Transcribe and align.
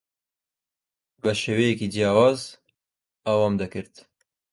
بە 1.21 1.31
شێوەیەکی 1.41 1.91
جیاواز 1.93 2.41
ئەوەم 3.25 3.53
دەکرد. 3.61 3.93